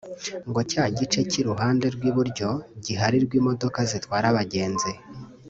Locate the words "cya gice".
0.71-1.19